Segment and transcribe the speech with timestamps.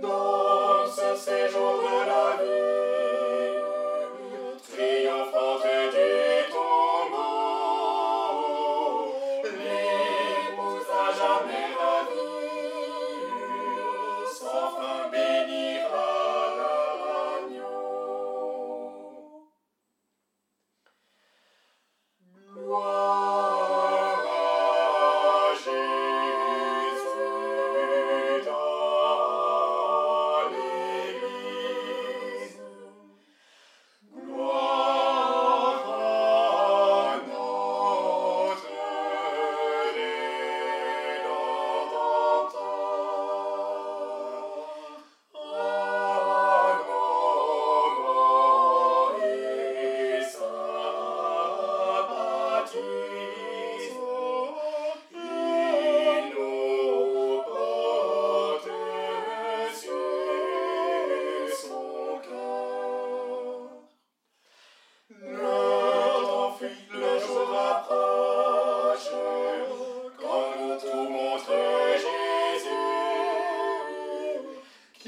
[0.00, 1.16] Doar să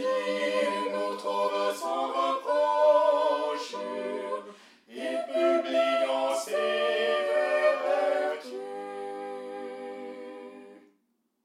[0.00, 0.39] day.